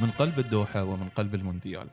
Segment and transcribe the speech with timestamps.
[0.00, 1.88] من قلب الدوحة ومن قلب المونديال.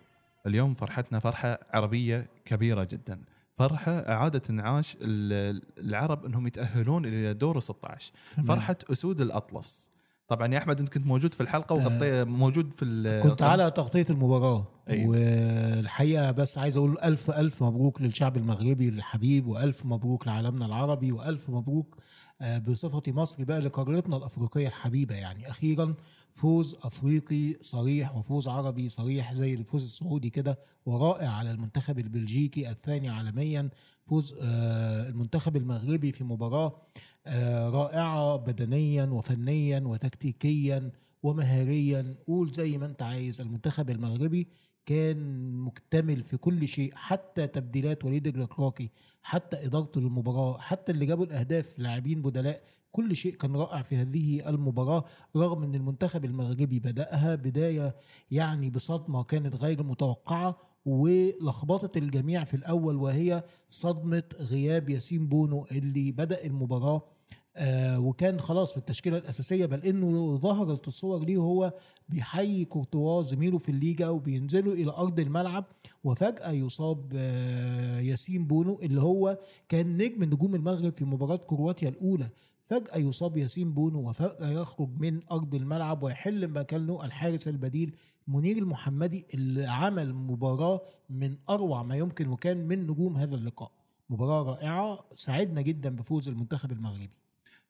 [0.48, 3.22] اليوم فرحتنا فرحة عربية كبيرة جدا.
[3.58, 8.12] فرحة إعادة انعاش ال- العرب أنهم يتأهلون إلى دور 16
[8.48, 9.92] فرحة أسود الأطلس.
[10.28, 14.68] طبعا يا أحمد أنت كنت موجود في الحلقة وغطي موجود في كنت على تغطية المباراة.
[14.90, 15.10] أيوة.
[15.12, 21.50] والحقيقة بس عايز أقول ألف ألف مبروك للشعب المغربي الحبيب وألف مبروك لعالمنا العربي وألف
[21.50, 21.98] مبروك
[22.42, 25.50] آه، بصفتي مصري بقى لقارتنا الأفريقية الحبيبة يعني.
[25.50, 25.94] أخيرا
[26.38, 33.10] فوز أفريقي صريح وفوز عربي صريح زي الفوز السعودي كده ورائع على المنتخب البلجيكي الثاني
[33.10, 33.70] عالميا.
[34.06, 36.82] فوز آه، المنتخب المغربي في مباراة
[37.26, 40.92] آه، رائعة بدنيا وفنيا وتكتيكيا
[41.24, 42.16] ومهاريا.
[42.28, 43.42] قول زي ما انت عايز.
[43.42, 44.48] المنتخب المغربي
[44.86, 48.90] كان مكتمل في كل شيء حتى تبديلات وليد الركراكي
[49.22, 52.62] حتى إدارته للمباراة حتى اللي جابوا الأهداف لاعبين بدلاء
[52.98, 55.04] كل شيء كان رائع في هذه المباراة
[55.36, 57.96] رغم إن المنتخب المغربي بدأها بداية
[58.32, 66.12] يعني بصدمة كانت غير متوقعة ولخبطت الجميع في الأول وهي صدمة غياب ياسين بونو اللي
[66.12, 67.02] بدأ المباراة.
[67.60, 71.74] آه وكان خلاص في التشكيلة الأساسية بل إنه ظهرت الصور ليه وهو
[72.10, 75.66] بيحيي كورتوا زميله في الليجا وبينزلوا إلى أرض الملعب
[76.04, 79.38] وفجأة يصاب آه ياسين بونو اللي هو
[79.70, 82.30] كان نجم نجوم المغرب في مباراة كرواتيا الأولى.
[82.68, 87.96] فجأة يصاب ياسين بونو وفجأة يخرج من أرض الملعب ويحل مكانه الحارس البديل
[88.28, 93.72] منير المحمدي اللي عمل مباراة من أروع ما يمكن وكان من نجوم هذا اللقاء.
[94.10, 97.10] مباراة رائعة سعدنا جدا بفوز المنتخب المغربي.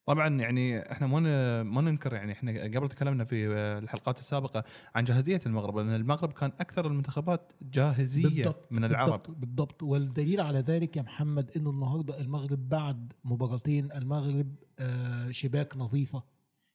[0.07, 4.63] طبعا يعني إحنا ما ما ننكر يعني إحنا قبل تكلمنا في الحلقات السابقة
[4.95, 9.09] عن جاهزية المغرب لأن المغرب كان أكثر المنتخبات جاهزية من العرب.
[9.11, 9.83] بالضبط, بالضبط.
[9.83, 16.23] والدليل على ذلك يا محمد إنه النهارده المغرب بعد مباراتين المغرب آه شباك نظيفة.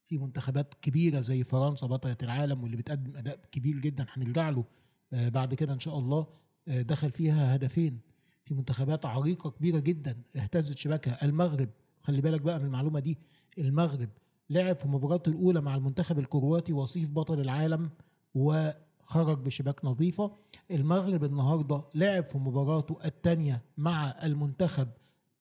[0.06, 4.64] في منتخبات كبيرة زي فرنسا بطلة العالم واللي بتقدم أداء كبير جدا هنرجع له
[5.12, 6.27] آه بعد كده إن شاء الله
[6.69, 8.00] آه دخل فيها هدفين.
[8.44, 11.69] في منتخبات عريقة كبيرة جدا اهتزت شباكها المغرب
[12.02, 13.18] خلي بالك بقى من المعلومة دي
[13.58, 14.08] المغرب
[14.50, 17.90] لعب في مباراته الأولى مع المنتخب الكرواتي وصيف بطل العالم
[18.34, 20.32] وخرج بشباك نظيفة.
[20.70, 24.88] المغرب النهارده لعب في مباراته الثانية مع المنتخب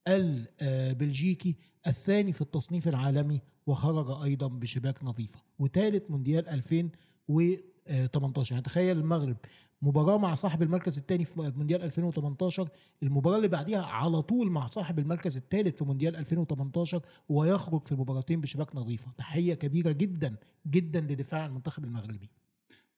[0.08, 1.56] البلجيكي
[1.88, 5.40] الثاني في التصنيف العالمي وخرج أيضا بشباك نظيفة.
[5.60, 9.38] وثالث مونديال 2018 يعني تخيل المغرب
[9.82, 12.70] مباراة مع صاحب المركز الثاني في مونديال 2018
[13.04, 18.42] المباراة اللي بعديها على طول مع صاحب المركز الثالث في مونديال 2018 ويخرج في المباراتين
[18.42, 19.12] بشباك نظيفة.
[19.18, 20.36] تحية كبيرة جدا
[20.68, 22.30] جدا لدفاع المنتخب المغربي.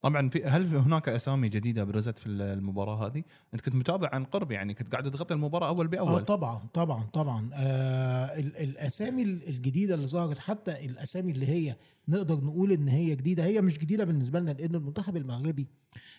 [0.04, 4.24] طبعا في هل في هناك أسامي جديدة برزت في المباراة هذه؟ أنت كنت متابع عن
[4.26, 7.50] قرب يعني كنت قاعد تغطي المباراة أول آه باول طبعا طبعا طبعا.
[7.54, 11.76] آه ال- الأسامي ال- الجديدة اللي ظهرت حتى الأسامي اللي هي
[12.08, 15.68] نقدر نقول إن هي جديدة هي مش جديدة بالنسبة لنا لأن المنتخب المغربي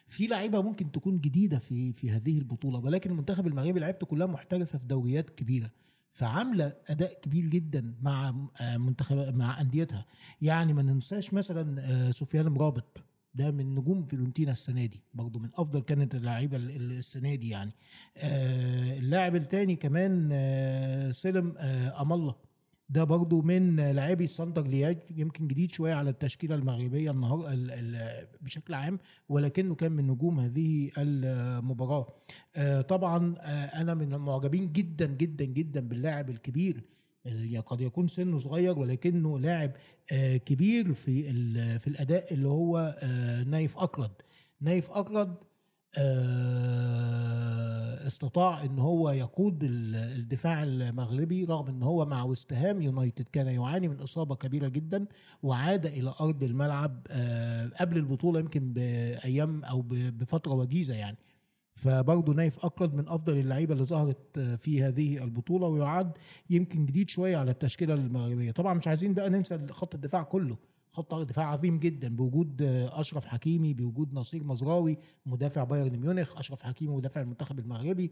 [0.09, 4.78] في لعيبة ممكن تكون جديدة في في هذه البطولة ولكن المنتخب المغربي لعيبته كلها محترفة
[4.78, 5.71] في دوريات كبيرة
[6.12, 10.06] فعاملة أداء كبير جدا مع آه، منتخب مع أنديتها.
[10.41, 15.49] يعني ما ننساش مثلا آه، سفيان مرابط ده من نجوم فيورنتينا السنة دي برضه من
[15.55, 17.72] أفضل كانت اللعيبة ال- ال- السنة دي يعني.
[18.17, 22.34] آه، اللاعب الثاني كمان آه، سلم آه، الله.
[22.89, 28.27] ده برضو من لاعبي ساندر لياج يمكن جديد شوية على التشكيلة المغربية النهار ال- ال-
[28.41, 32.06] بشكل عام ولكنه كان من نجوم هذه المباراة.
[32.56, 36.84] آه، طبعا آه، أنا من المعجبين جدا جدا جدا باللاعب الكبير
[37.67, 39.71] قد يكون سنه صغير ولكنه لاعب
[40.12, 41.23] آه، كبير في
[41.79, 44.11] في الأداء اللي هو آه، نايف أكرد.
[44.61, 45.35] نايف أكرد
[45.99, 53.47] آه، استطاع إن هو يقود ال- الدفاع المغربي رغم إن هو مع وستهام يونايتد كان
[53.47, 55.06] يعاني من إصابة كبيرة جدا
[55.43, 61.17] وعاد إلى أرض الملعب آه، قبل البطولة يمكن بأيام أو بفترة وجيزة يعني.
[61.75, 66.12] فبرضه نايف اكرد من أفضل اللعيبة اللي ظهرت في هذه البطولة ويعد
[66.51, 68.51] يمكن جديد شوية على التشكيلة المغربية.
[68.51, 70.56] طبعا مش عايزين بقى ننسى خط الدفاع كله.
[70.91, 72.62] خط دفاع عظيم جدا بوجود
[72.93, 78.11] أشرف حكيمي بوجود نصير مزراوي مدافع بايرن ميونخ أشرف حكيمي مدافع المنتخب المغربي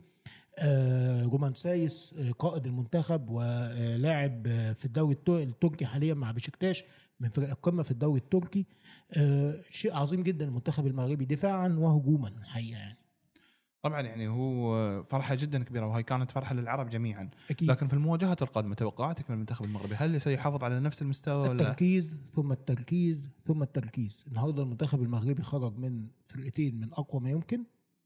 [0.59, 6.85] آه، رومان سايس آه، قائد المنتخب ولاعب آه، في الدوري التر- التركي حاليا مع بشكتاش
[7.21, 8.67] من فرق القمة في الدوري التركي.
[9.13, 12.99] آه، شيء عظيم جدا المنتخب المغربي دفاعا وهجوما الحقيقة يعني.
[13.83, 17.31] طبعا يعني هو فرحة جدا كبيرة وهي كانت فرحة للعرب جميعا.
[17.51, 17.71] أكيد.
[17.71, 22.19] لكن في المواجهات القادمة توقعاتك من المنتخب المغربي هل سيحافظ على نفس المستوى ولا؟ التركيز
[22.33, 27.65] ثم التركيز ثم التركيز النهارده المنتخب المغربي خرج من فرقتين من أقوى ما يمكن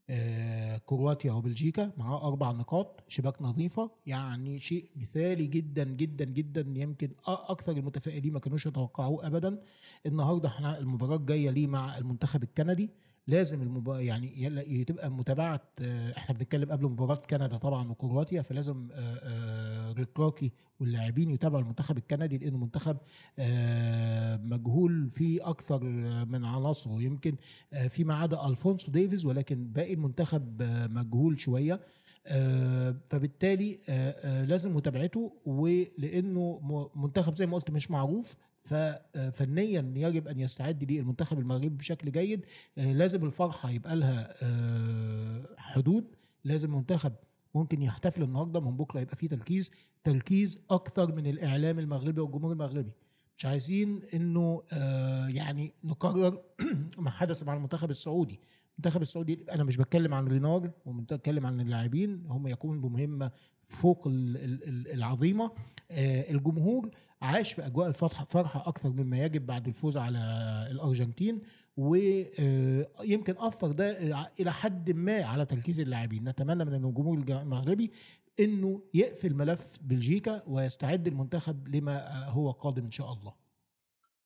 [0.09, 3.91] آه، كرواتيا وبلجيكا معاه أربع نقاط شباك نظيفة.
[4.05, 9.61] يعني شيء مثالي جدا جدا جدا يمكن أكثر المتفائلين ما كانوش يتوقعوه ابدا.
[10.05, 12.89] النهارده إحنا المباراة الجاية ليه مع المنتخب الكندي.
[13.27, 13.99] لازم المبا...
[13.99, 15.61] يعني يلا- تبقى متابعة
[16.17, 18.87] إحنا بنتكلم قبل مباراة كندا طبعا وكرواتيا فلازم
[19.97, 22.97] ريكراكي واللاعبين يتابعوا المنتخب الكندي لأنه منتخب
[24.45, 25.83] مجهول فيه أكثر
[26.25, 27.01] من عناصره.
[27.01, 27.35] يمكن
[27.89, 31.79] فيما عدا ألفونسو ديفيز ولكن باقي المنتخب مجهول شوية.
[33.09, 33.79] فبالتالي
[34.47, 36.59] لازم متابعته ولأنه
[36.95, 38.35] منتخب زي ما قلت مش معروف.
[38.67, 42.45] ففنيا يجب أن يستعد ليه المنتخب المغربي بشكل جيد.
[42.77, 46.05] آه، لازم الفرحة يبقى لها آه، حدود.
[46.43, 47.13] لازم المنتخب
[47.55, 49.71] ممكن يحتفل النهارده من بكرة يبقى فيه تركيز
[50.03, 52.91] تركيز أكثر من الإعلام المغربي والجمهور المغربي.
[53.37, 56.41] مش عايزين إنه آه، يعني نكرر
[56.97, 58.39] ما حدث مع المنتخب السعودي.
[58.79, 62.23] المنتخب السعودي أنا مش بتكلم عن رينار وبتكلم عن اللاعبين.
[62.27, 63.31] هم يقومون بمهمه
[63.67, 65.51] فوق ال- ال- ال- العظيمة.
[65.91, 66.89] الجمهور
[67.21, 70.17] عاش في أجواء الفرحه فرحة أكثر مما يجب بعد الفوز على
[70.71, 71.41] الأرجنتين
[71.77, 73.97] ويمكن أثر ده
[74.39, 76.29] إلى حد ما على تركيز اللاعبين.
[76.29, 77.91] نتمنى من الجمهور الج- المغربي
[78.39, 83.33] إنه يقفل ملف بلجيكا ويستعد المنتخب لما هو قادم إن شاء الله.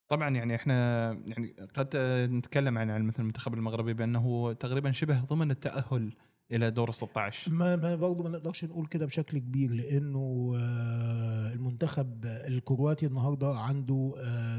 [0.07, 1.97] طبعا يعني إحنا يعني قد
[2.31, 6.13] نتكلم عن مثل المنتخب المغربي بأنه تقريبا شبه ضمن التأهل
[6.51, 11.53] إلى دور ال 16 ما ما برضه ما نقدرش نقول كده بشكل كبير لأنه آه،
[11.53, 14.13] المنتخب الكرواتي النهارده عنده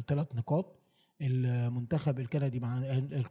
[0.08, 0.78] ثلاث نقاط.
[1.20, 2.82] المنتخب الكندي مع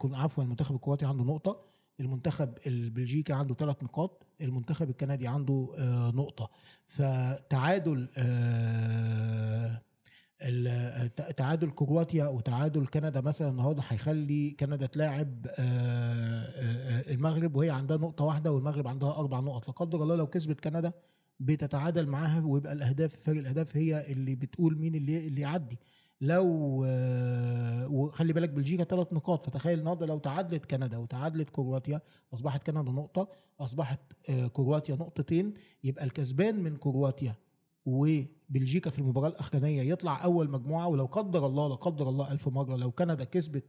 [0.04, 1.64] عفوا المنتخب الكرواتي عنده نقطة.
[2.00, 4.26] المنتخب البلجيكي عنده ثلاث نقاط.
[4.40, 6.50] المنتخب الكندي عنده آه، نقطة.
[6.86, 9.82] فتعادل آه،
[11.36, 17.96] تعادل كرواتيا وتعادل كندا مثلا النهارده هيخلي كندا تلاعب آه، آه، آه، المغرب وهي عندها
[17.96, 19.68] نقطة واحدة والمغرب عندها أربع نقط.
[19.68, 20.92] لا قدر الله لو كسبت كندا
[21.40, 25.78] بتتعادل معاها ويبقى الأهداف فرق الأهداف هي اللي بتقول مين اللي اللي يعدي.
[26.20, 26.46] لو
[27.90, 29.46] وخلي بالك بلجيكا ثلاث نقاط.
[29.46, 32.00] فتخيل النهارده لو تعادلت كندا وتعادلت كرواتيا
[32.34, 33.28] أصبحت كندا نقطة
[33.60, 34.00] أصبحت
[34.52, 35.54] كرواتيا نقطتين
[35.84, 37.34] يبقى الكسبان من كرواتيا
[37.86, 42.76] وبلجيكا في المباراة الأخرانية يطلع أول مجموعة ولو قدر الله لا قدر الله ألف مرة
[42.76, 43.64] لو كندا كسبت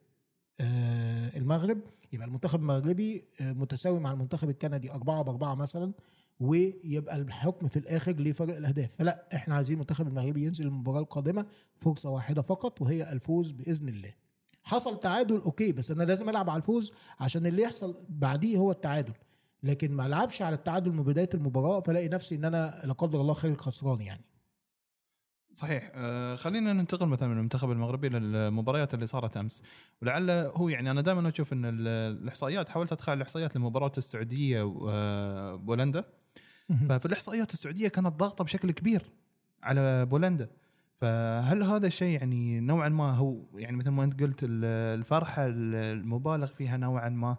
[0.60, 1.81] آه، المغرب
[2.13, 5.94] يبقى المنتخب المغربي آه، متساوي مع المنتخب الكندي أربعة بأربعة مثلا
[6.39, 8.89] ويبقى الحكم في الآخر لفرق الأهداف.
[8.98, 11.45] فلا إحنا عايزين المنتخب المغربي ينزل المباراة القادمة
[11.80, 14.13] فرصة واحدة فقط وهي الفوز بإذن الله.
[14.63, 19.13] حصل تعادل أوكي بس أنا لازم ألعب على الفوز عشان اللي يحصل بعديه هو التعادل.
[19.63, 23.33] لكن ما العبش على التعادل من بداية المباراة فلاقي نفسي إن أنا لا قدر الله
[23.33, 24.21] خارج خسران يعني.
[25.56, 25.92] صحيح.
[25.95, 29.63] آه، خلينا ننتقل مثلا من المنتخب المغربي للمباريات اللي صارت أمس.
[30.01, 31.88] ولعل هو يعني أنا دائما أشوف إن ال-
[32.21, 36.04] الإحصائيات حاولت ادخل الإحصائيات لمباراة السعودية وبولندا
[36.89, 39.06] ففي الإحصائيات السعودية كانت ضاغطة بشكل كبير
[39.63, 40.50] على بولندا.
[41.01, 44.65] فهل هذا الشيء يعني نوعا ما هو يعني مثل ما أنت قلت ال-
[45.00, 47.38] الفرحة المبالغ فيها نوعا ما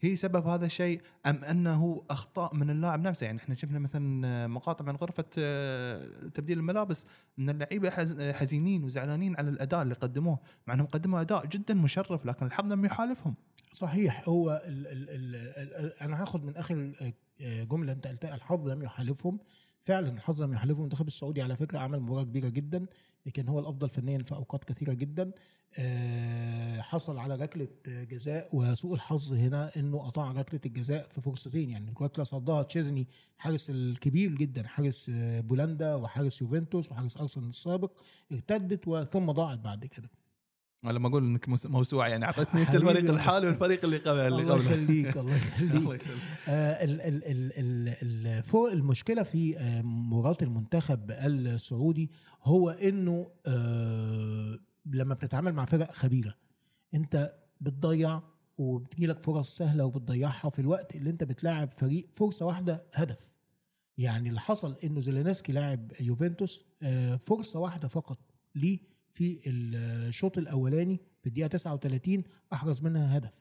[0.00, 4.84] هي سبب هذا الشيء أم أنه أخطاء من اللاعب نفسه؟ يعني إحنا شفنا مثلا مقاطع
[4.84, 7.06] من غرفة آه، تبديل الملابس
[7.38, 12.26] إن اللعيبة حز- حزينين وزعلانين على الأداء اللي قدموه مع إنهم قدموا أداء جدا مشرف
[12.26, 13.34] لكن الحظ لم يحالفهم.
[13.72, 15.36] صحيح هو ال ال ال
[15.84, 16.92] ال أنا هاخد من اخر
[17.40, 19.38] جملة أنت قلتها الحظ لم يحالفهم.
[19.82, 20.78] فعلا الحظ لم يحالفهم.
[20.78, 22.86] المنتخب السعودي على فكرة عمل مباراة كبيرة جدا
[23.26, 25.22] لكن هو الأفضل فنيا في أوقات كثيرة جدا.
[25.22, 25.32] آه،
[26.80, 31.70] حصل على ركله جزاء وسوء الحظ هنا إنه قطع ركله الجزاء في فرصتين.
[31.70, 37.92] يعني الركله صدها تشيزني حارس الكبير جدا حارس آه، بولندا وحارس يوفنتوس وحارس أرسنال السابق
[38.32, 40.10] ارتدت وثم ضاعت بعد كده.
[40.84, 42.74] لما أقول إنك موسوعة يعني أعطيتني أنت.
[42.74, 44.64] الفريق الحالي والفريق اللي قبل اللي قبله.
[44.72, 45.74] يخليك الله يخليك.
[45.76, 52.10] الله يسلمك آه، ال ال ال ال ال فوق المشكلة في آه، مباراة المنتخب السعودي
[52.42, 56.34] هو إنه آه، لما بتتعامل مع فرق خبيرة
[56.94, 58.20] انت بتضيع
[58.58, 63.30] وبتجيلك فرص سهلة وبتضيعها في الوقت اللي انت بتلاعب فريق فرصة واحدة هدف.
[63.98, 68.18] يعني اللي حصل انه زيلينسكي لاعب يوفنتوس آه، فرصة واحدة فقط
[68.54, 68.78] ليه
[69.14, 72.22] في الشوط الأولاني في الدقيقة 39
[72.52, 73.32] أحرز منها هدف.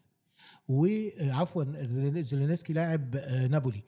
[0.68, 3.84] وعفوا زيلينسكي لاعب آه، نابولي.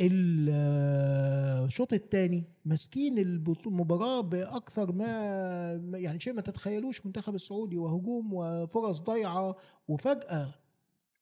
[0.00, 5.06] الشوط الثاني ماسكين المباراة بأكثر ما
[5.94, 9.56] يعني شيء ما تتخيلوش منتخب السعودي وهجوم وفرص ضايعة
[9.88, 10.54] وفجأة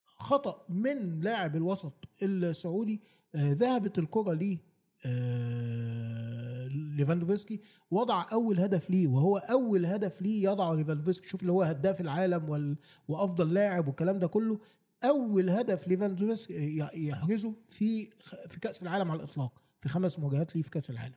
[0.04, 3.00] خطأ من لاعب الوسط السعودي
[3.34, 4.58] آه، ذهبت الكرة ليه
[5.04, 11.62] آه، ليفاندوفسكي وضع أول هدف ليه وهو أول هدف ليه يضعه ليفاندوفسكي شوف اللي هو
[11.62, 12.76] هداف العالم.
[13.08, 14.58] وأفضل لاعب والكلام ده كله
[15.04, 18.10] أول هدف ليفاندوفسكي يحرزه في
[18.48, 21.14] في كأس العالم على الإطلاق في خمس مواجهات ليه في كأس العالم.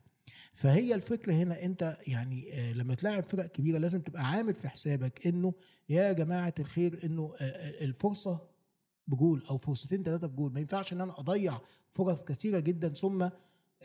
[0.53, 5.27] فهي الفكرة هنا أنت يعني آه، لما تلاعب فرق كبيرة لازم تبقى عامل في حسابك
[5.27, 5.53] إنه
[5.89, 8.41] يا جماعة الخير إنه آه، آه، الفرصة
[9.07, 10.53] بجول أو فرصتين ثلاثة بجول.
[10.53, 11.57] ما ينفعش إن أنا أضيع
[11.93, 13.29] فرص كثيرة جدا ثم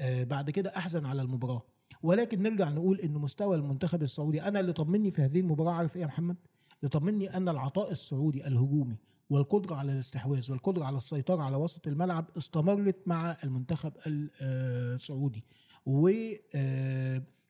[0.01, 1.63] بعد كده أحزن على المباراة.
[2.03, 6.03] ولكن نرجع نقول ان مستوى المنتخب السعودي أنا اللي طمني في هذه المباراة عارف إيه
[6.03, 6.37] يا محمد؟
[6.81, 8.97] اللي طمني أن العطاء السعودي الهجومي
[9.31, 15.45] والقدرة على الاستحواذ والقدرة على السيطرة على وسط الملعب استمرت مع المنتخب السعودي.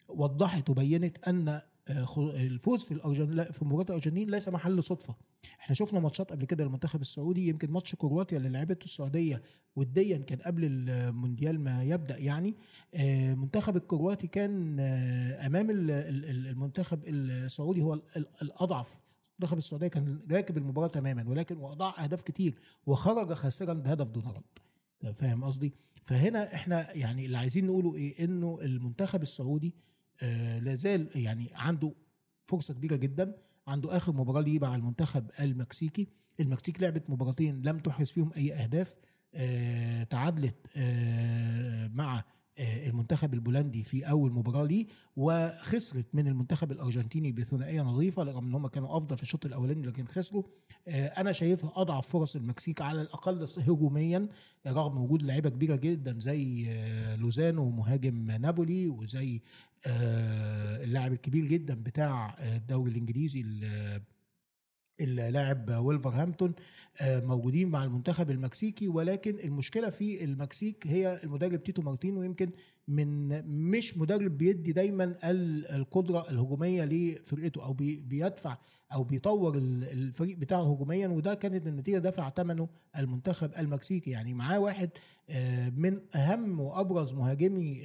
[0.08, 1.60] ووضحت وبينت أن
[2.18, 5.14] الفوز في الارجنتين في مباراة الأرجنتين ليس محل صدفة.
[5.60, 9.42] إحنا شفنا ماتشات قبل كده للمنتخب السعودي يمكن ماتش كرواتيا اللي لعبته السعودية
[9.76, 12.54] وديا كان قبل المونديال ما يبدأ يعني.
[12.94, 14.80] المنتخب الكرواتي كان
[15.46, 17.94] أمام المنتخب السعودي هو
[18.42, 18.86] الأضعف
[19.40, 25.14] منتخب السعودية كان راكب المباراة تماما ولكن وأضاع أهداف كتير وخرج خاسرا بهدف دون رد
[25.14, 25.74] فاهم قصدي؟
[26.04, 29.74] فهنا إحنا يعني اللي عايزين نقوله إيه؟ إنه المنتخب السعودي
[30.22, 31.92] آه لازال يعني عنده
[32.44, 36.08] فرصة كبيرة جدا عنده آخر مباراة ليه مع المنتخب المكسيكي.
[36.40, 38.94] المكسيك لعبت مباراتين لم تحرز فيهم أي أهداف
[39.34, 42.24] آه تعادلت آه مع
[42.58, 44.86] المنتخب البولندي في أول مباراة ليه
[45.16, 50.04] وخسرت من المنتخب الأرجنتيني بثنائية نظيفة رغم إن هم كانوا أفضل في الشوط الأولاني لكن
[50.06, 50.42] خسروا.
[50.88, 54.28] آه، أنا شايفها أضعف فرص المكسيك على الأقل هجوميا
[54.66, 59.40] رغم وجود لعيبة كبيرة جدا زي آه، لوزانو مهاجم نابولي وزي
[59.86, 63.44] اللاعب الكبير جدا بتاع الدوري الإنجليزي
[65.00, 66.54] اللاعب وولفرهامبتون
[67.00, 72.50] آه، موجودين مع المنتخب المكسيكي ولكن المشكلة في المكسيك هي المدرب تيتو مارتينو يمكن
[72.88, 78.58] من مش مدرب بيدي دايما القدرة الهجومية لفرقته أو بيدفع
[78.92, 84.10] أو بيطور الفريق بتاعه هجوميا وده كانت النتيجة دفع ثمنه المنتخب المكسيكي.
[84.10, 84.90] يعني معاه واحد
[85.30, 87.82] آه، من أهم وأبرز مهاجمي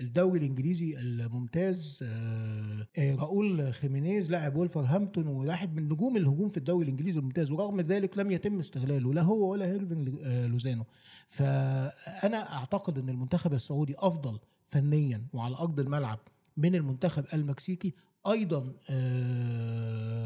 [0.00, 6.84] الدوري الإنجليزي الممتاز آه، آه، راؤول خيمينيز لاعب ولفرهامبتون وواحد من نجوم الهجوم في الدوري
[6.84, 7.50] الإنجليزي الممتاز.
[7.50, 10.04] ورغم ذلك لم يتم استغلاله لا هو ولا هيرفين
[10.46, 10.84] لوزانو.
[11.28, 16.18] فأنا أعتقد إن المنتخب السعودي أفضل فنيا وعلى أرض الملعب
[16.56, 17.94] من المنتخب المكسيكي
[18.26, 18.72] أيضا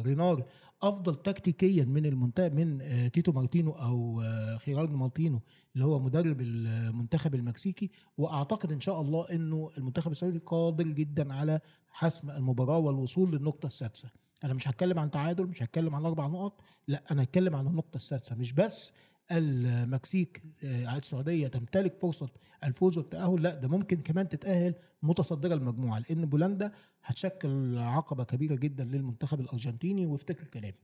[0.07, 0.47] رينار
[0.83, 5.41] أفضل تكتيكيا من المنتخب من آه، تيتو مارتينو أو آه، خيراردو مارتينو
[5.75, 7.91] اللي هو مدرب المنتخب المكسيكي.
[8.19, 14.11] وأعتقد إن شاء الله إنه المنتخب السعودي قادر جدا على حسم المباراة والوصول للنقطة السادسة.
[14.45, 17.97] أنا مش هتكلم عن تعادل مش هتكلم عن أربع نقط لا أنا هتكلم عن النقطة
[17.97, 18.37] السادسة.
[18.37, 18.93] مش بس
[19.33, 22.29] المكسيك آه، السعودية تمتلك فرصة
[22.65, 23.43] الفوز والتأهل.
[23.43, 26.73] لا ده ممكن كمان تتأهل متصدرة المجموعة لأن بولندا
[27.05, 30.75] هتشكل عقبة كبيرة جدا للمنتخب الأرجنتيني وافتكر كلامي.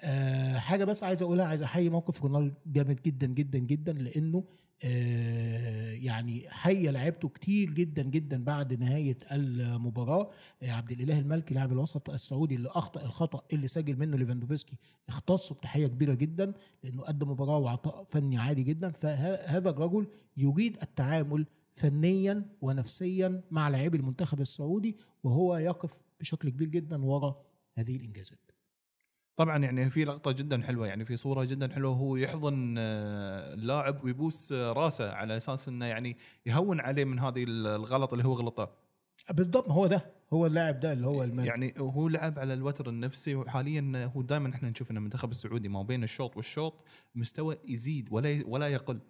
[0.00, 4.44] أه حاجة بس عايز أقولها عايز أحيي موقف رونالدو جامد جدا جدا جدا لأنه
[4.84, 10.30] أه يعني حي لعبته كتير جدا جدا بعد نهاية المباراة.
[10.62, 14.76] أه عبد الإله المالكي لاعب الوسط السعودي اللي أخطأ الخطأ اللي سجل منه ليفاندوفسكي
[15.08, 16.52] اختصه بتحية كبيرة جدا
[16.82, 18.90] لأنه قدم مباراة وعطاء فني عالي جدا.
[18.90, 27.04] فهذا الرجل يريد التعامل فنيا ونفسيا مع لاعبي المنتخب السعودي وهو يقف بشكل كبير جدا
[27.04, 28.38] وراء هذه الإنجازات.
[29.36, 34.04] طبعا يعني في لقطة جدا حلوة يعني في صورة جدا حلوة هو يحضن آه، اللاعب
[34.04, 38.70] ويبوس راسه على أساس إنه يعني يهون عليه من هذه الغلط اللي هو غلطه.
[39.30, 41.46] بالضبط هو ده هو اللاعب ده اللي هو الملك.
[41.46, 45.82] يعني هو لعب على الوتر النفسي وحاليا هو دائما إحنا نشوف ان المنتخب السعودي ما
[45.82, 46.84] بين الشوط والشوط
[47.14, 49.00] مستوى يزيد ولا ولا يقل.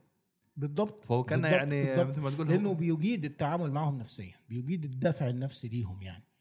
[0.57, 5.69] بالضبط فهو كان يعني مثل ما تقول لأنه بيجيد التعامل معهم نفسيا بيجيد الدفع النفسي
[5.69, 6.25] ليهم يعني.
[6.25, 6.32] آه،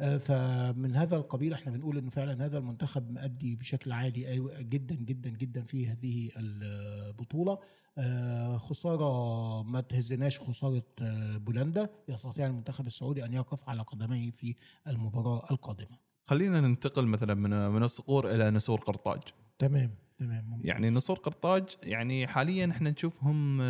[0.00, 5.62] فمن هذا القبيل إحنا بنقول إنه فعلا هذا المنتخب مؤدي بشكل عالي جدا جدا جدا
[5.62, 7.58] في هذه البطولة.
[7.98, 11.88] آه، خسارة ما تهزناش خسارة آه، بولندا.
[12.08, 15.98] يستطيع المنتخب السعودي أن يقف على قدميه في المباراة القادمة.
[16.26, 19.20] خلينا ننتقل مثلا من من الصقور إلى نسور قرطاج.
[19.58, 20.66] تمام تمام ممتاز.
[20.66, 23.60] يعني نسور قرطاج يعني حاليا إحنا نشوفهم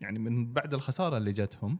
[0.00, 1.78] يعني من بعد الخسارة اللي جاتهم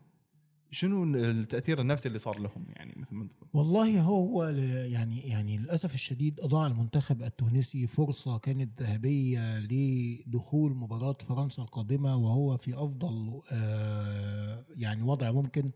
[0.71, 5.95] شنو التأثير النفسي اللي صار لهم يعني مثل ما تقول والله هو يعني يعني للأسف
[5.95, 14.65] الشديد أضاع المنتخب التونسي فرصة كانت ذهبية لدخول مباراة فرنسا القادمة وهو في أفضل آه،
[14.77, 15.71] يعني وضع ممكن.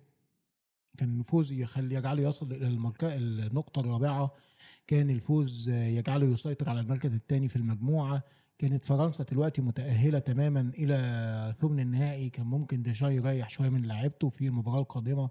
[0.97, 4.35] كان الفوز يخلي يجعله يصل إلى النقطة الرابعة.
[4.87, 8.23] كان الفوز يجعله يسيطر على المركز الثاني في المجموعة.
[8.59, 12.31] كانت فرنسا دلوقتي متأهلة تماما إلى ثمن النهائي.
[12.31, 15.31] كان ممكن ديشا يريح شوية من لعيبته في المباراة القادمة.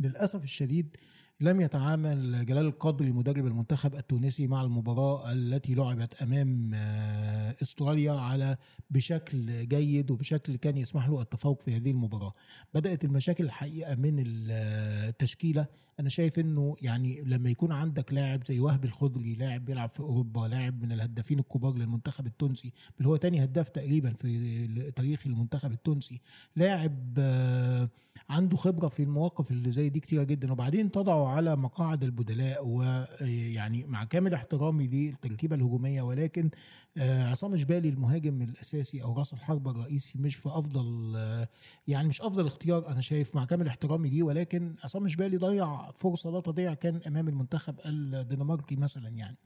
[0.00, 0.96] للأسف الشديد
[1.40, 8.56] لم يتعامل جلال القدري مدرب المنتخب التونسي مع المباراة التي لعبت أمام آه، إستراليا على
[8.90, 12.34] بشكل جيد وبشكل كان يسمح له التفوق في هذه المباراة.
[12.74, 15.66] بدأت المشاكل الحقيقة من التشكيلة
[16.00, 20.40] أنا شايف أنه يعني لما يكون عندك لاعب زي وهب الخضري لاعب بيلعب في أوروبا
[20.40, 26.20] لاعب من الهدافين الكبار للمنتخب التونسي بل هو تاني هداف تقريبا في تاريخ المنتخب التونسي
[26.56, 27.88] لاعب آه،
[28.28, 33.84] عنده خبرة في المواقف اللي زي دي كتيرة جدا وبعدين تضعه على مقاعد البدلاء ويعني
[33.84, 36.50] مع كامل احترامي للتركيبة الهجومية ولكن
[36.98, 41.48] عصام جبالي المهاجم الأساسي أو راس الحربة الرئيسي مش في أفضل آه،
[41.88, 46.30] يعني مش أفضل اختيار أنا شايف مع كامل احترامي ليه ولكن عصام جبالي ضيع فرصة
[46.30, 49.36] لا تضيع كان أمام المنتخب الدنماركي مثلا يعني.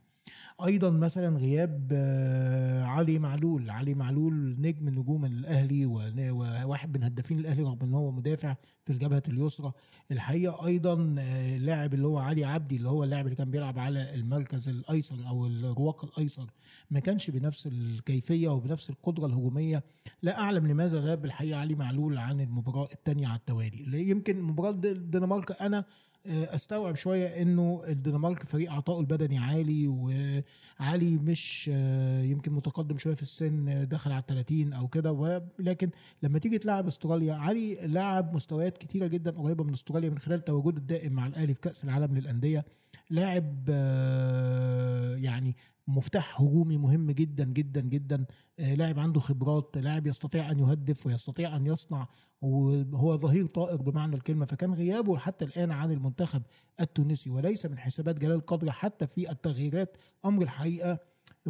[0.65, 3.69] أيضا مثلا غياب آه، علي معلول.
[3.69, 9.23] علي معلول نجم نجوم الأهلي وواحد من هدافين الأهلي رغم إن هو مدافع في الجبهة
[9.27, 9.71] اليسرى.
[10.11, 14.69] الحقيقة أيضا اللاعب اللي هو علي عبدي اللي هو اللاعب اللي كان بيلعب على المركز
[14.69, 16.45] الأيسر أو الرواق الأيسر
[16.91, 19.83] ما كانش بنفس الكيفية وبنفس القدرة الهجومية.
[20.21, 24.09] لا أعلم لماذا غاب الحقيقة علي معلول عن المباراة الثانية على التوالي.
[24.09, 25.85] يمكن مباراة الدنمارك أنا آه،
[26.29, 33.21] أستوعب شوية إنه الدنمارك فريق عطائه البدني عالي وعالي مش آه، يمكن متقدم شوية في
[33.21, 35.11] السن دخل على 30 أو كده.
[35.11, 35.89] ولكن
[36.23, 40.77] لما تيجي تلعب أستراليا علي لعب مستويات كتيرة جدا قريبة من أستراليا من خلال تواجده
[40.77, 42.65] الدائم مع الأهلي في كأس العالم للأندية.
[43.09, 45.55] لاعب آه، يعني
[45.89, 48.25] مفتاح هجومي مهم جدا جدا جدا.
[48.59, 52.07] آه، لاعب عنده خبرات لاعب يستطيع أن يهدف ويستطيع أن يصنع
[52.41, 54.45] وهو ظهير طائر بمعنى الكلمة.
[54.45, 56.41] فكان غيابه حتى الآن عن المنتخب
[56.79, 59.97] التونسي وليس من حسابات جلال قدر حتى في التغييرات.
[60.25, 60.99] أمر الحقيقة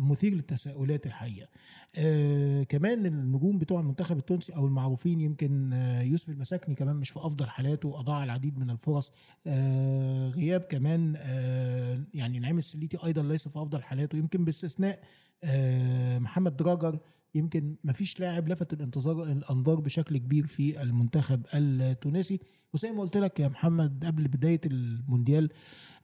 [0.04, 1.48] مثير للتساؤلات الحقيقة.
[1.96, 7.20] آه كمان النجوم بتوع المنتخب التونسي أو المعروفين يمكن آه يوسف المساكني كمان مش في
[7.20, 9.12] أفضل حالاته اضاع العديد من الفرص.
[9.48, 15.00] آه غياب كمان آه يعني نعيم السليتي أيضا ليس في أفضل حالاته يمكن باستثناء
[15.44, 17.00] آه محمد دراجر
[17.36, 22.40] يمكن ما فيش لاعب لفت الانتظار الأنظار بشكل كبير في المنتخب التونسي.
[22.74, 25.50] وزي ما قلت لك يا محمد قبل بداية المونديال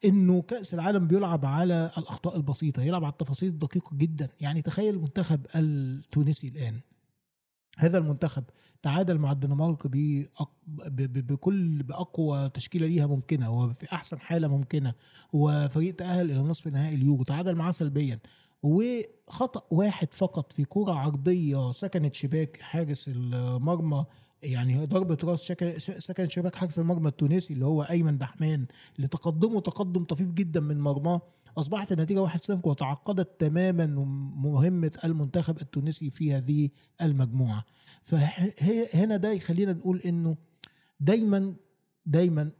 [0.05, 4.29] إنه كأس العالم بيلعب على الأخطاء البسيطة يلعب على التفاصيل الدقيقة جدا.
[4.41, 6.79] يعني تخيل المنتخب التونسي الآن.
[7.77, 8.43] هذا المنتخب
[8.81, 9.87] تعادل مع الدنمارك
[10.97, 14.93] بكل بأقوى تشكيلة ليها ممكنة وفي أحسن حالة ممكنة
[15.33, 18.19] وفريق تأهل إلى نصف نهائي اليورو تعادل معاه سلبيا.
[18.65, 24.05] وخطأ واحد فقط في كرة عرضية سكنت شباك حارس المرمى
[24.43, 25.39] يعني ضربة راس
[25.97, 30.79] سكنت شباك حارس المرمى التونسي اللي هو أيمن دحمان اللي تقدمه تقدم طفيف جدا من
[30.81, 31.21] مرماه.
[31.57, 33.85] أصبحت النتيجة 1-0 وتعقدت تماما
[34.35, 36.69] مهمة المنتخب التونسي في هذه
[37.01, 37.65] المجموعة.
[38.03, 40.37] فهنا ده يخلينا نقول إنه
[40.99, 41.55] دايما
[42.05, 42.51] دايما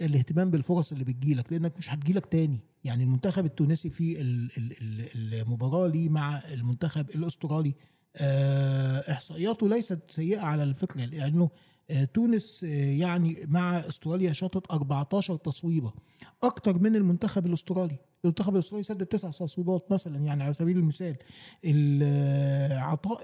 [0.00, 2.60] الاهتمام بالفرص اللي بتجيلك لأنك مش هتجيلك تاني.
[2.84, 4.20] يعني المنتخب التونسي في
[5.14, 7.74] المباراة ليه مع المنتخب الأسترالي
[8.16, 11.50] آه، إحصائياته ليست سيئة على الفكرة لأنه
[11.90, 15.92] آه، تونس آه، يعني مع أستراليا شاطت 14 تصويبة
[16.42, 17.98] أكتر من المنتخب الأسترالي.
[18.24, 21.16] المنتخب الاسترالي سدد تسع تصويبات مثلا يعني على سبيل المثال
[22.72, 23.20] عطاء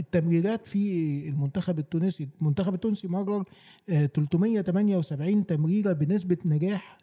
[0.00, 2.28] التمريرات في المنتخب التونسي.
[2.40, 3.44] المنتخب التونسي مرر
[3.88, 6.98] 378 آه، تمريره بنسبة نجاح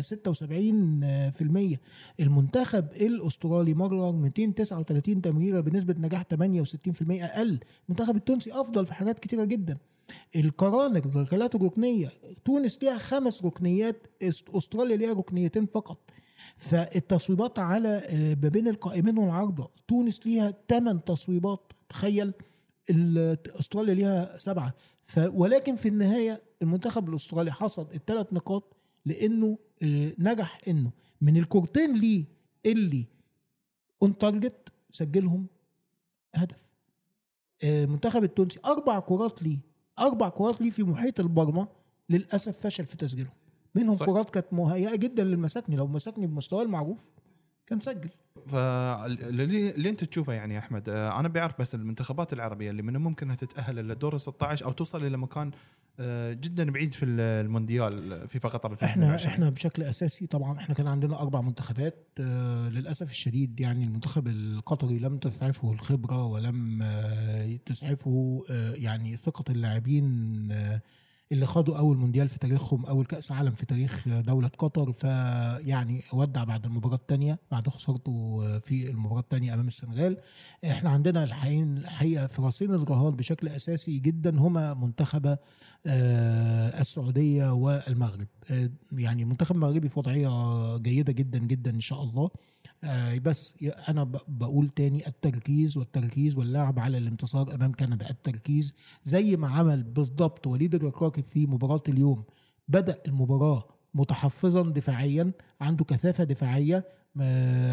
[0.00, 1.78] 76%
[2.20, 7.60] المنتخب الأسترالي مرر 239 تمريره بنسبة نجاح 68% أقل.
[7.88, 9.78] المنتخب التونسي أفضل في حاجات كتيرة جدا.
[10.36, 12.12] القرانق الركلات الركنية
[12.44, 14.06] تونس ليها خمس ركنيات
[14.54, 16.10] أستراليا ليها ركنيتين فقط.
[16.56, 22.32] فالتصويبات على آه، ما بين القائمين والعارضة تونس ليها ثمان تصويبات تخيل.
[23.60, 24.74] أستراليا ليها سبعة.
[25.18, 30.90] ولكن في النهاية المنتخب الأسترالي حصد الثلاث نقاط لأنه آه، نجح إنه
[31.20, 32.24] من الكورتين ليه
[32.66, 33.06] اللي
[34.02, 35.46] on target سجلهم
[36.34, 36.66] هدف.
[37.62, 39.58] آه، المنتخب التونسي أربع كرات ليه
[39.98, 41.66] أربع كرات ليه في محيط المرمى
[42.10, 43.32] للأسف فشل في تسجيلهم.
[43.74, 47.10] منهم كرات كانت مهيئة جدا للمساكني لو مساكني بمستواه المعروف
[47.66, 48.10] كان سجل.
[48.46, 52.96] فاللي اللي انت تشوفه يعني يا أحمد آه، أنا بعرف بس المنتخبات العربية اللي من
[52.96, 55.50] الممكن أنها تتأهل إلى دور 16 أو توصل إلى مكان
[56.00, 61.20] آه، جدا بعيد في المونديال في فقط إحنا إحنا بشكل أساسي طبعا إحنا كان عندنا
[61.22, 66.84] أربع منتخبات آه، للأسف الشديد يعني المنتخب القطري لم تسعفه الخبرة ولم
[67.66, 68.44] تسعفه
[68.74, 70.48] يعني ثقة اللاعبين
[71.32, 76.44] اللي خدوا أول مونديال في تاريخهم أول كأس عالم في تاريخ دولة قطر فيعني ودع
[76.44, 80.16] بعد المباراة الثانية بعد خسارته في المباراة الثانية أمام السنغال.
[80.64, 85.36] إحنا عندنا الحقيقة في راسين الرهان بشكل أساسي جدا هما منتخب
[85.86, 88.26] آه، السعودية والمغرب.
[88.50, 92.30] آه، يعني المنتخب المغربي في وضعية جيدة جدا جدا إن شاء الله.
[93.22, 93.54] بس
[93.88, 98.10] أنا بقول تاني التركيز والتركيز واللعب على الانتصار أمام كندا.
[98.10, 102.24] التركيز زي ما عمل بالضبط وليد الركراكي في مباراة اليوم.
[102.68, 106.84] بدأ المباراة متحفظا دفاعيا عنده كثافة دفاعية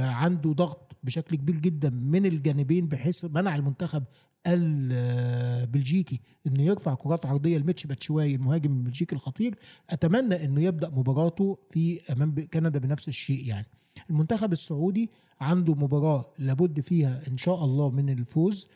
[0.02, 4.04] عنده ضغط بشكل كبير جدا من الجانبين بحيث منع المنتخب
[4.48, 9.56] البلجيكي إنه يرفع كرات عرضية لميتشي باتشواي المهاجم البلجيكي الخطير.
[9.90, 13.68] أتمنى إنه يبدأ مباراته في أمام كندا بنفس الشيء يعني.
[14.10, 18.68] المنتخب السعودي عنده مباراة لابد فيها إن شاء الله من الفوز.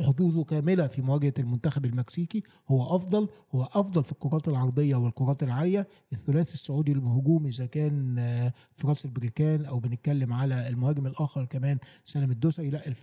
[0.00, 2.42] حظوظه كاملة في مواجهة المنتخب المكسيكي.
[2.68, 5.88] هو أفضل هو أفضل في الكرات العرضية والكرات العالية.
[6.12, 12.30] الثلاثي السعودي الهجومي إذا كان آه، فراس البريكان أو بنتكلم على المهاجم الآخر كمان سالم
[12.30, 12.70] الدوسري.
[12.70, 12.94] لا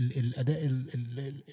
[0.00, 0.66] الأداء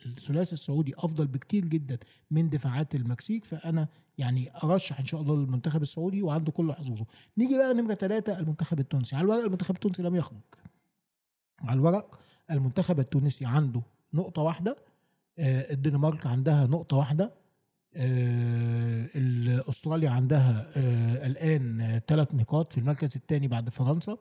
[0.05, 1.97] الثلاثي السعودي أفضل بكتير جدا
[2.31, 3.45] من دفاعات المكسيك.
[3.45, 7.05] فأنا يعني أرشح إن شاء الله للمنتخب السعودي وعنده كل حظوظه.
[7.37, 9.15] نيجي بقى نمرة ثلاثة المنتخب التونسي.
[9.15, 10.41] على الورق المنتخب التونسي لم يخرج.
[11.61, 12.19] على الورق
[12.51, 13.81] المنتخب التونسي عنده
[14.13, 14.77] نقطة واحدة
[15.39, 17.33] آه، الدنمارك عندها نقطة واحدة
[17.95, 19.09] آه،
[19.69, 24.17] استراليا عندها آه، الآن ثلاث نقاط في المركز الثاني بعد فرنسا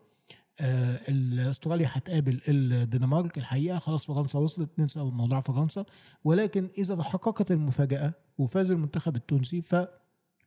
[1.51, 5.85] استراليا هتقابل الدنمارك الحقيقة خلاص فرنسا وصلت ننسى موضوع فرنسا
[6.25, 9.75] ولكن إذا تحققت المفاجأة وفاز المنتخب التونسي ف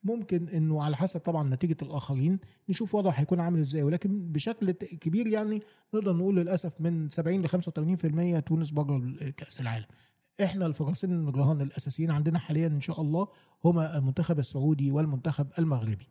[0.03, 2.39] ممكن إنه على حسب طبعا نتيجة الآخرين
[2.69, 5.61] نشوف وضعه هيكون عامل إزاي ولكن بشكل كبير يعني
[5.93, 7.49] نقدر نقول للأسف من 70 ل
[8.39, 9.01] 85% تونس بره
[9.37, 9.85] كأس العالم.
[10.43, 13.27] إحنا الفراسين الرهان الأساسيين عندنا حاليا إن شاء الله
[13.65, 16.07] هما المنتخب السعودي والمنتخب المغربي.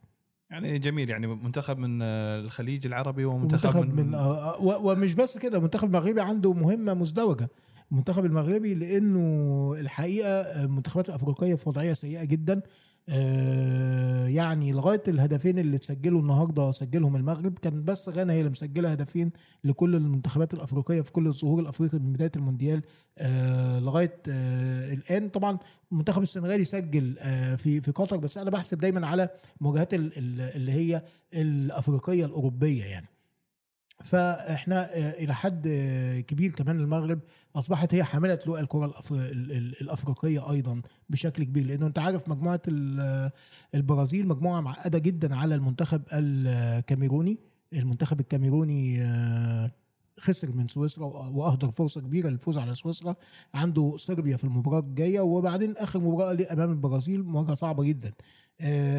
[0.51, 5.89] يعني جميل يعني منتخب من الخليج العربي ومنتخب من, من آه، ومش بس كده المنتخب
[5.89, 7.49] المغربي عنده مهمة مزدوجة.
[7.93, 12.55] المنتخب المغربي لأنه الحقيقة المنتخبات الافريقيه في وضعية سيئة جدا.
[12.55, 12.63] آه،
[14.29, 19.31] يعني لغاية الهدفين اللي تسجلوا النهارده سجلهم المغرب كان بس غانا هي اللي مسجلة هدفين
[19.65, 22.83] لكل المنتخبات الأفريقية في كل الظهور الأفريقي من بداية المونديال
[23.19, 25.29] آه، لغاية آه، الآن.
[25.29, 25.59] طبعا
[25.93, 27.15] المنتخب السنغالي سجل
[27.59, 29.29] في في قطر بس أنا بحسب دايما على
[29.61, 31.03] المواجهات اللي هي
[31.35, 33.12] الأفريقية الأوروبية يعني.
[34.05, 35.69] فإحنا إلى حد
[36.29, 37.21] كبير كمان المغرب
[37.57, 38.93] أصبحت هي حاملة لواء الكرة
[39.81, 42.63] الأفريقية أيضا بشكل كبير لأنه أنت عارف مجموعة
[43.75, 47.39] البرازيل مجموعة معقدة جدا على المنتخب الكاميروني.
[47.73, 49.71] المنتخب الكاميروني آه،
[50.21, 53.17] خسر من سويسرا وأهدر فرصة كبيرة للفوز على سويسرا.
[53.55, 58.09] عنده صربيا في المباراة الجاية وبعدين آخر مباراة ليه امام البرازيل مواجهه صعبة جدا.
[58.09, 58.13] آه،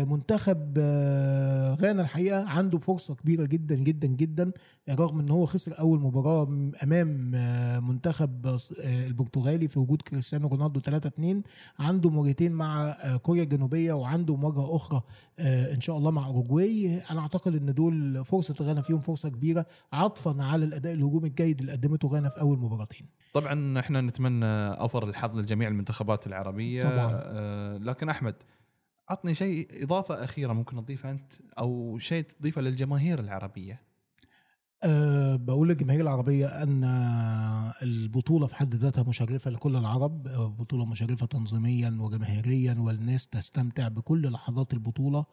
[0.06, 4.52] منتخب آه، غانا الحقيقة عنده فرصة كبيرة جدا جدا جدا
[4.90, 6.44] رغم إن هو خسر أول مباراة
[6.84, 11.44] أمام آه، منتخب البرتغالي في وجود كريستيانو رونالدو 3 2
[11.80, 15.02] عنده مواجهتين مع كوريا الجنوبية وعنده مواجهه أخرى
[15.40, 20.44] إن شاء الله مع اوروجواي أنا أعتقد إن دول فرصة غانا فيهم فرصة كبيرة عطفا
[20.44, 25.38] على الأداء الهجومي الجيد اللي قدمته غانا في أول مباراتين طبعا إحنا نتمنى اوفر الحظ
[25.40, 27.12] لجميع المنتخبات العربية طبعا.
[27.14, 28.36] آه لكن أحمد
[29.10, 33.82] عطني شيء إضافة أخيرة ممكن تضيفها أنت أو شيء تضيفه للجماهير العربية.
[34.84, 36.84] أه بقول للجماهير العربية أن
[37.82, 40.24] البطولة في حد ذاتها مشرفة لكل العرب
[40.58, 45.26] بطولة مشرفة تنظيميا وجماهيريا والناس تستمتع بكل لحظات البطولة.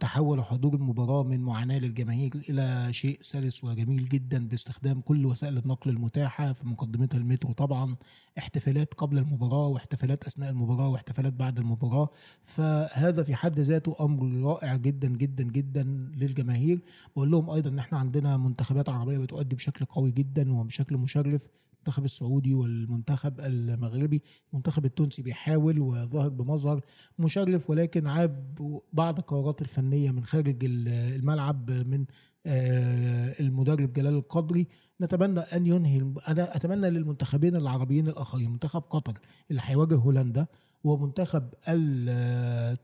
[0.00, 5.90] تحول حضور المباراة من معاناة للجماهير إلى شيء سلس وجميل جدا باستخدام كل وسائل النقل
[5.90, 7.52] المتاحة في مقدمتها المترو.
[7.52, 7.96] طبعا
[8.38, 12.08] احتفالات قبل المباراة واحتفالات أثناء المباراة واحتفالات بعد المباراة
[12.44, 15.82] فهذا في حد ذاته أمر رائع جدا جدا جدا
[16.16, 16.80] للجماهير.
[17.16, 21.48] بقول لهم أيضا إن إحنا عندنا منتخبات عربية بتؤدي بشكل قوي جدا وبشكل مشرف
[21.80, 24.22] المنتخب السعودي والمنتخب المغربي.
[24.52, 26.80] المنتخب التونسي بيحاول وظاهر بمظهر
[27.18, 28.54] مشرف ولكن عاب
[28.92, 32.04] بعض القرارات الفنية من خارج الملعب من
[32.46, 34.66] آه، المدرب جلال القدري.
[35.00, 39.14] نتمنى أن ينهي أنا أتمنى للمنتخبين العربيين الآخرين منتخب قطر
[39.50, 40.46] اللي هيواجه هولندا
[40.84, 41.42] ومنتخب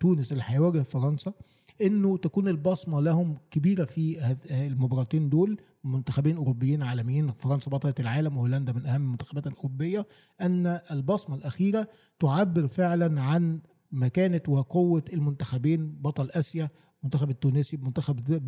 [0.01, 1.33] تونس اللي هيواجه فرنسا
[1.83, 8.73] إنه تكون البصمة لهم كبيرة في المباراتين دول منتخبين أوروبيين عالميين فرنسا بطلة العالم وهولندا
[8.73, 10.07] من أهم المنتخبات الأوروبية
[10.41, 11.89] أن البصمة الأخيرة
[12.21, 13.61] تعبر فعلا عن
[13.93, 16.71] مكانة وقوة المنتخبين بطل آسيا
[17.07, 18.40] المنتخب التونسي منتخب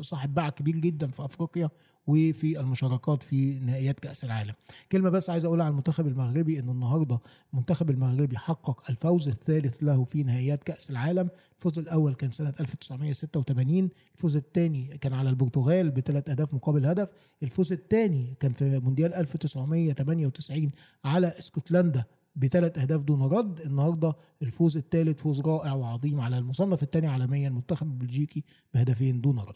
[0.00, 1.70] صاحب باع كبير جدا في أفريقيا
[2.06, 4.54] وفي المشاركات في نهائيات كأس العالم.
[4.92, 7.18] كلمة بس عايز أقولها على المنتخب المغربي ان النهارده
[7.52, 11.28] المنتخب المغربي حقق الفوز الثالث له في نهائيات كأس العالم.
[11.56, 17.08] الفوز الأول كان سنة 1986 الفوز الثاني كان على البرتغال بثلاث أهداف مقابل هدف
[17.42, 20.70] الفوز الثاني كان في مونديال 1998
[21.04, 22.04] على إسكتلندا
[22.38, 23.60] بثلاث اهداف دون رد.
[23.60, 29.54] النهارده الفوز الثالث فوز رائع وعظيم على المصنف الثاني عالميا المنتخب البلجيكي بهدفين دون رد.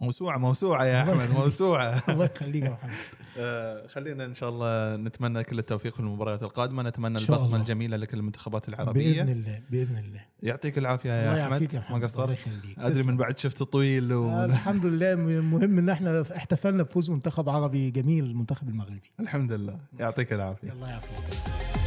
[0.00, 1.30] موسوعة موسوعة يا يخليك.
[1.30, 2.02] موسوعة.
[2.08, 2.90] الله يخليك يا محمد.
[3.38, 6.82] آه، خلينا إن شاء الله نتمنى كل التوفيق في المباريات القادمة.
[6.82, 7.56] نتمنى إن البصمة الله.
[7.56, 9.22] الجميلة لكل المنتخبات العربية.
[9.22, 10.20] بإذن الله بإذن الله.
[10.42, 12.38] يعطيك العافية الله يا يا ما قصرت
[12.76, 13.06] تسلم.
[13.06, 14.28] من بعد شفت طويل و...
[14.28, 15.14] آه، الحمد لله.
[15.40, 19.12] مهم إن إحنا احتفلنا بفوز منتخب عربي جميل المنتخب المغربي.
[19.20, 19.78] الحمد لله.
[19.98, 20.72] يعطيك العافية.
[20.72, 21.85] الله يعافيك